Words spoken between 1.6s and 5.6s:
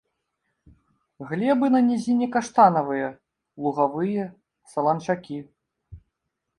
на нізіне каштанавыя, лугавыя, саланчакі.